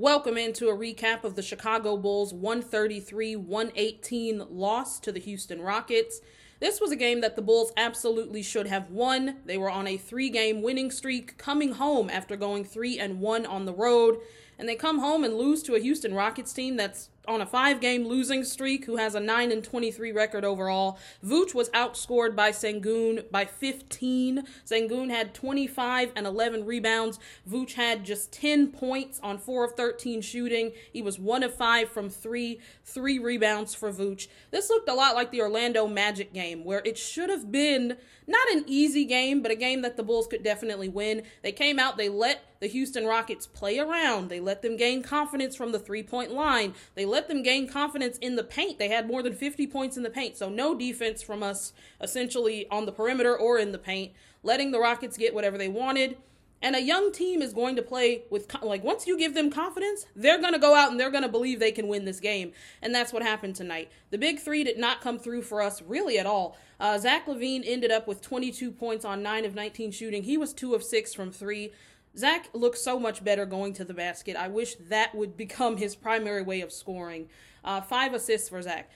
Welcome 0.00 0.38
into 0.38 0.70
a 0.70 0.74
recap 0.74 1.24
of 1.24 1.36
the 1.36 1.42
Chicago 1.42 1.98
Bulls 1.98 2.32
133 2.32 3.36
118 3.36 4.46
loss 4.48 4.98
to 4.98 5.12
the 5.12 5.20
Houston 5.20 5.60
Rockets. 5.60 6.22
This 6.58 6.80
was 6.80 6.90
a 6.90 6.96
game 6.96 7.20
that 7.20 7.36
the 7.36 7.42
Bulls 7.42 7.70
absolutely 7.76 8.42
should 8.42 8.66
have 8.66 8.90
won. 8.90 9.40
They 9.44 9.58
were 9.58 9.68
on 9.68 9.86
a 9.86 9.98
three 9.98 10.30
game 10.30 10.62
winning 10.62 10.90
streak 10.90 11.36
coming 11.36 11.72
home 11.72 12.08
after 12.08 12.34
going 12.34 12.64
3 12.64 12.98
and 12.98 13.20
1 13.20 13.44
on 13.44 13.66
the 13.66 13.74
road. 13.74 14.20
And 14.60 14.68
they 14.68 14.76
come 14.76 14.98
home 14.98 15.24
and 15.24 15.34
lose 15.34 15.62
to 15.62 15.74
a 15.74 15.80
Houston 15.80 16.12
Rockets 16.12 16.52
team 16.52 16.76
that's 16.76 17.08
on 17.26 17.40
a 17.40 17.46
five 17.46 17.80
game 17.80 18.06
losing 18.06 18.44
streak 18.44 18.84
who 18.84 18.96
has 18.96 19.14
a 19.14 19.20
9 19.20 19.50
and 19.52 19.64
23 19.64 20.12
record 20.12 20.44
overall. 20.44 20.98
Vooch 21.24 21.54
was 21.54 21.70
outscored 21.70 22.36
by 22.36 22.50
Sengun 22.50 23.30
by 23.30 23.46
15. 23.46 24.44
Sengun 24.66 25.08
had 25.08 25.32
25 25.32 26.12
and 26.14 26.26
11 26.26 26.66
rebounds. 26.66 27.18
Vooch 27.48 27.72
had 27.72 28.04
just 28.04 28.32
10 28.32 28.68
points 28.68 29.18
on 29.22 29.38
4 29.38 29.64
of 29.64 29.72
13 29.72 30.20
shooting. 30.20 30.72
He 30.92 31.00
was 31.00 31.18
1 31.18 31.42
of 31.42 31.54
5 31.54 31.88
from 31.88 32.10
3, 32.10 32.60
3 32.84 33.18
rebounds 33.18 33.74
for 33.74 33.90
Vooch. 33.90 34.28
This 34.50 34.68
looked 34.68 34.90
a 34.90 34.94
lot 34.94 35.14
like 35.14 35.30
the 35.30 35.40
Orlando 35.40 35.86
Magic 35.86 36.34
game 36.34 36.64
where 36.64 36.82
it 36.84 36.98
should 36.98 37.30
have 37.30 37.50
been 37.50 37.96
not 38.26 38.50
an 38.50 38.64
easy 38.66 39.04
game, 39.04 39.40
but 39.40 39.50
a 39.50 39.56
game 39.56 39.82
that 39.82 39.96
the 39.96 40.02
Bulls 40.02 40.26
could 40.26 40.42
definitely 40.42 40.88
win. 40.88 41.22
They 41.42 41.52
came 41.52 41.78
out, 41.78 41.96
they 41.96 42.08
let 42.08 42.44
the 42.60 42.66
Houston 42.66 43.06
Rockets 43.06 43.46
play 43.46 43.78
around. 43.78 44.28
They 44.28 44.38
let 44.38 44.49
them 44.62 44.76
gain 44.76 45.02
confidence 45.02 45.56
from 45.56 45.72
the 45.72 45.78
three 45.78 46.02
point 46.02 46.32
line. 46.32 46.74
They 46.94 47.04
let 47.04 47.28
them 47.28 47.42
gain 47.42 47.68
confidence 47.68 48.18
in 48.18 48.36
the 48.36 48.44
paint. 48.44 48.78
They 48.78 48.88
had 48.88 49.08
more 49.08 49.22
than 49.22 49.34
50 49.34 49.66
points 49.66 49.96
in 49.96 50.02
the 50.02 50.10
paint. 50.10 50.36
So 50.36 50.48
no 50.48 50.74
defense 50.74 51.22
from 51.22 51.42
us 51.42 51.72
essentially 52.00 52.68
on 52.70 52.86
the 52.86 52.92
perimeter 52.92 53.36
or 53.36 53.58
in 53.58 53.72
the 53.72 53.78
paint, 53.78 54.12
letting 54.42 54.70
the 54.70 54.80
Rockets 54.80 55.16
get 55.16 55.34
whatever 55.34 55.56
they 55.56 55.68
wanted. 55.68 56.16
And 56.62 56.76
a 56.76 56.82
young 56.82 57.10
team 57.10 57.40
is 57.40 57.54
going 57.54 57.76
to 57.76 57.82
play 57.82 58.24
with, 58.28 58.54
like, 58.62 58.84
once 58.84 59.06
you 59.06 59.16
give 59.18 59.34
them 59.34 59.50
confidence, 59.50 60.04
they're 60.14 60.40
going 60.40 60.52
to 60.52 60.58
go 60.58 60.74
out 60.74 60.90
and 60.90 61.00
they're 61.00 61.10
going 61.10 61.22
to 61.22 61.28
believe 61.28 61.58
they 61.58 61.72
can 61.72 61.88
win 61.88 62.04
this 62.04 62.20
game. 62.20 62.52
And 62.82 62.94
that's 62.94 63.14
what 63.14 63.22
happened 63.22 63.56
tonight. 63.56 63.90
The 64.10 64.18
big 64.18 64.40
three 64.40 64.62
did 64.62 64.78
not 64.78 65.00
come 65.00 65.18
through 65.18 65.42
for 65.42 65.62
us 65.62 65.80
really 65.80 66.18
at 66.18 66.26
all. 66.26 66.58
Uh, 66.78 66.98
Zach 66.98 67.26
LaVine 67.26 67.62
ended 67.64 67.90
up 67.90 68.06
with 68.06 68.20
22 68.20 68.72
points 68.72 69.06
on 69.06 69.22
9 69.22 69.46
of 69.46 69.54
19 69.54 69.90
shooting. 69.90 70.22
He 70.22 70.36
was 70.36 70.52
2 70.52 70.74
of 70.74 70.82
6 70.82 71.14
from 71.14 71.32
3. 71.32 71.72
Zach 72.16 72.48
looks 72.52 72.82
so 72.82 72.98
much 72.98 73.22
better 73.22 73.46
going 73.46 73.72
to 73.74 73.84
the 73.84 73.94
basket. 73.94 74.36
I 74.36 74.48
wish 74.48 74.76
that 74.88 75.14
would 75.14 75.36
become 75.36 75.76
his 75.76 75.94
primary 75.94 76.42
way 76.42 76.60
of 76.60 76.72
scoring. 76.72 77.28
Uh, 77.64 77.80
five 77.80 78.14
assists 78.14 78.48
for 78.48 78.60
Zach. 78.62 78.90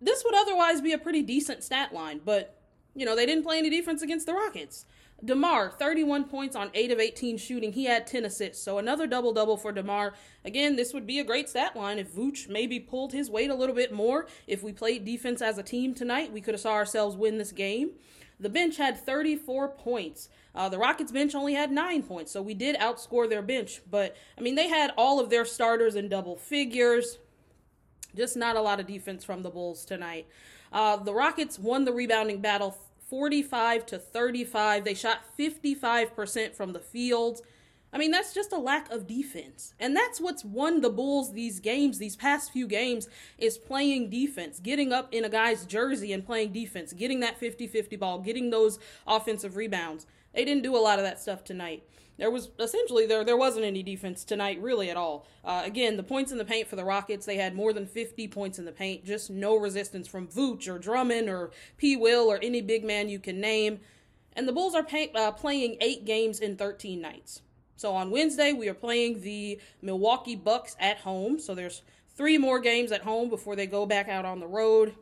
This 0.00 0.22
would 0.24 0.34
otherwise 0.34 0.80
be 0.80 0.92
a 0.92 0.98
pretty 0.98 1.22
decent 1.22 1.62
stat 1.62 1.92
line, 1.92 2.20
but, 2.24 2.60
you 2.94 3.04
know, 3.04 3.14
they 3.14 3.26
didn't 3.26 3.44
play 3.44 3.58
any 3.58 3.70
defense 3.70 4.02
against 4.02 4.26
the 4.26 4.34
Rockets. 4.34 4.84
DeMar, 5.22 5.70
31 5.72 6.24
points 6.24 6.56
on 6.56 6.70
8 6.72 6.92
of 6.92 6.98
18 6.98 7.36
shooting. 7.36 7.72
He 7.72 7.84
had 7.84 8.06
10 8.06 8.24
assists. 8.24 8.62
So 8.62 8.78
another 8.78 9.06
double 9.06 9.34
double 9.34 9.58
for 9.58 9.70
DeMar. 9.70 10.14
Again, 10.44 10.76
this 10.76 10.94
would 10.94 11.06
be 11.06 11.18
a 11.18 11.24
great 11.24 11.48
stat 11.48 11.76
line 11.76 11.98
if 11.98 12.14
Vooch 12.14 12.48
maybe 12.48 12.80
pulled 12.80 13.12
his 13.12 13.30
weight 13.30 13.50
a 13.50 13.54
little 13.54 13.74
bit 13.74 13.92
more. 13.92 14.26
If 14.46 14.62
we 14.62 14.72
played 14.72 15.04
defense 15.04 15.42
as 15.42 15.58
a 15.58 15.62
team 15.62 15.94
tonight, 15.94 16.32
we 16.32 16.40
could 16.40 16.54
have 16.54 16.60
saw 16.60 16.72
ourselves 16.72 17.16
win 17.16 17.36
this 17.36 17.52
game. 17.52 17.90
The 18.40 18.48
bench 18.48 18.78
had 18.78 18.98
34 18.98 19.68
points. 19.68 20.28
Uh, 20.54 20.68
the 20.68 20.78
Rockets 20.78 21.12
bench 21.12 21.34
only 21.34 21.54
had 21.54 21.70
nine 21.70 22.02
points, 22.02 22.32
so 22.32 22.42
we 22.42 22.54
did 22.54 22.76
outscore 22.76 23.28
their 23.28 23.42
bench. 23.42 23.82
But, 23.88 24.16
I 24.36 24.40
mean, 24.40 24.54
they 24.54 24.68
had 24.68 24.92
all 24.96 25.20
of 25.20 25.30
their 25.30 25.44
starters 25.44 25.94
in 25.94 26.08
double 26.08 26.36
figures. 26.36 27.18
Just 28.16 28.36
not 28.36 28.56
a 28.56 28.60
lot 28.60 28.80
of 28.80 28.86
defense 28.86 29.22
from 29.22 29.42
the 29.42 29.50
Bulls 29.50 29.84
tonight. 29.84 30.26
Uh, 30.72 30.96
the 30.96 31.14
Rockets 31.14 31.58
won 31.58 31.84
the 31.84 31.92
rebounding 31.92 32.40
battle 32.40 32.76
45 33.08 33.86
to 33.86 33.98
35. 33.98 34.84
They 34.84 34.94
shot 34.94 35.18
55% 35.38 36.54
from 36.54 36.72
the 36.72 36.80
field. 36.80 37.42
I 37.92 37.98
mean, 37.98 38.12
that's 38.12 38.32
just 38.32 38.52
a 38.52 38.58
lack 38.58 38.90
of 38.90 39.06
defense. 39.06 39.74
And 39.80 39.96
that's 39.96 40.20
what's 40.20 40.44
won 40.44 40.80
the 40.80 40.90
Bulls 40.90 41.32
these 41.32 41.58
games, 41.58 41.98
these 41.98 42.14
past 42.14 42.52
few 42.52 42.68
games, 42.68 43.08
is 43.36 43.58
playing 43.58 44.10
defense, 44.10 44.60
getting 44.60 44.92
up 44.92 45.12
in 45.12 45.24
a 45.24 45.28
guy's 45.28 45.66
jersey 45.66 46.12
and 46.12 46.24
playing 46.24 46.52
defense, 46.52 46.92
getting 46.92 47.20
that 47.20 47.38
50 47.38 47.66
50 47.66 47.96
ball, 47.96 48.20
getting 48.20 48.50
those 48.50 48.78
offensive 49.06 49.56
rebounds. 49.56 50.06
They 50.34 50.44
didn't 50.44 50.62
do 50.62 50.76
a 50.76 50.78
lot 50.78 50.98
of 50.98 51.04
that 51.04 51.20
stuff 51.20 51.42
tonight. 51.42 51.82
There 52.16 52.30
was 52.30 52.50
essentially 52.58 53.06
there 53.06 53.24
there 53.24 53.36
wasn't 53.36 53.64
any 53.64 53.82
defense 53.82 54.24
tonight 54.24 54.60
really 54.60 54.90
at 54.90 54.96
all. 54.96 55.26
Uh, 55.42 55.62
again, 55.64 55.96
the 55.96 56.02
points 56.02 56.30
in 56.30 56.38
the 56.38 56.44
paint 56.44 56.68
for 56.68 56.76
the 56.76 56.84
Rockets 56.84 57.24
they 57.24 57.36
had 57.36 57.56
more 57.56 57.72
than 57.72 57.86
50 57.86 58.28
points 58.28 58.58
in 58.58 58.66
the 58.66 58.72
paint, 58.72 59.04
just 59.04 59.30
no 59.30 59.56
resistance 59.56 60.06
from 60.06 60.28
Vooch 60.28 60.68
or 60.68 60.78
Drummond 60.78 61.30
or 61.30 61.50
P. 61.78 61.96
Will 61.96 62.30
or 62.30 62.38
any 62.42 62.60
big 62.60 62.84
man 62.84 63.08
you 63.08 63.18
can 63.18 63.40
name. 63.40 63.80
And 64.34 64.46
the 64.46 64.52
Bulls 64.52 64.74
are 64.74 64.84
pay, 64.84 65.10
uh, 65.14 65.32
playing 65.32 65.78
eight 65.80 66.04
games 66.04 66.38
in 66.38 66.56
13 66.56 67.00
nights. 67.00 67.40
So 67.80 67.94
on 67.94 68.10
Wednesday, 68.10 68.52
we 68.52 68.68
are 68.68 68.74
playing 68.74 69.22
the 69.22 69.58
Milwaukee 69.80 70.36
Bucks 70.36 70.76
at 70.78 70.98
home. 70.98 71.38
So 71.38 71.54
there's 71.54 71.80
three 72.14 72.36
more 72.36 72.60
games 72.60 72.92
at 72.92 73.00
home 73.00 73.30
before 73.30 73.56
they 73.56 73.66
go 73.66 73.86
back 73.86 74.06
out 74.06 74.26
on 74.26 74.38
the 74.38 74.46
road. 74.46 74.94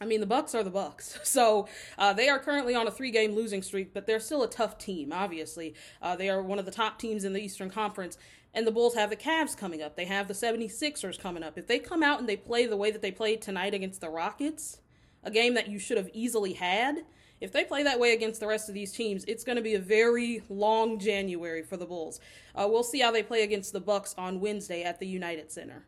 I 0.00 0.04
mean, 0.04 0.20
the 0.20 0.26
Bucks 0.26 0.54
are 0.54 0.62
the 0.62 0.70
Bucks, 0.70 1.18
so 1.24 1.66
uh, 1.98 2.12
they 2.12 2.28
are 2.28 2.38
currently 2.38 2.76
on 2.76 2.86
a 2.86 2.92
three-game 2.92 3.34
losing 3.34 3.60
streak, 3.60 3.92
but 3.92 4.06
they're 4.06 4.20
still 4.20 4.44
a 4.44 4.48
tough 4.48 4.78
team. 4.78 5.12
Obviously, 5.12 5.74
uh, 6.00 6.14
they 6.14 6.30
are 6.30 6.40
one 6.40 6.60
of 6.60 6.64
the 6.64 6.70
top 6.70 7.00
teams 7.00 7.24
in 7.24 7.32
the 7.32 7.40
Eastern 7.40 7.70
Conference, 7.70 8.16
and 8.54 8.68
the 8.68 8.70
Bulls 8.70 8.94
have 8.94 9.10
the 9.10 9.16
Cavs 9.16 9.56
coming 9.56 9.82
up. 9.82 9.96
They 9.96 10.04
have 10.04 10.28
the 10.28 10.34
76ers 10.34 11.18
coming 11.18 11.42
up. 11.42 11.58
If 11.58 11.66
they 11.66 11.80
come 11.80 12.04
out 12.04 12.20
and 12.20 12.28
they 12.28 12.36
play 12.36 12.66
the 12.66 12.76
way 12.76 12.92
that 12.92 13.02
they 13.02 13.10
played 13.10 13.42
tonight 13.42 13.74
against 13.74 14.00
the 14.00 14.10
Rockets, 14.10 14.78
a 15.24 15.30
game 15.32 15.54
that 15.54 15.68
you 15.68 15.80
should 15.80 15.96
have 15.96 16.08
easily 16.12 16.52
had, 16.52 17.04
if 17.40 17.52
they 17.52 17.64
play 17.64 17.82
that 17.82 17.98
way 17.98 18.12
against 18.12 18.40
the 18.40 18.46
rest 18.46 18.68
of 18.68 18.74
these 18.74 18.92
teams, 18.92 19.24
it's 19.24 19.44
going 19.44 19.56
to 19.56 19.62
be 19.62 19.74
a 19.74 19.80
very 19.80 20.42
long 20.48 20.98
January 20.98 21.62
for 21.62 21.76
the 21.76 21.86
Bulls. 21.86 22.20
Uh, 22.54 22.68
we'll 22.70 22.82
see 22.82 23.00
how 23.00 23.10
they 23.10 23.22
play 23.22 23.42
against 23.42 23.72
the 23.72 23.80
Bucks 23.80 24.14
on 24.18 24.40
Wednesday 24.40 24.82
at 24.82 25.00
the 25.00 25.06
United 25.06 25.50
Center. 25.50 25.84